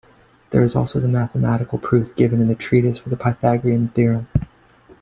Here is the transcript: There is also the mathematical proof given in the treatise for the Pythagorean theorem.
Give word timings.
There 0.49 0.63
is 0.63 0.75
also 0.75 0.99
the 0.99 1.07
mathematical 1.07 1.77
proof 1.77 2.15
given 2.15 2.41
in 2.41 2.47
the 2.47 2.55
treatise 2.55 2.97
for 2.97 3.09
the 3.09 3.15
Pythagorean 3.17 3.89
theorem. 3.89 4.25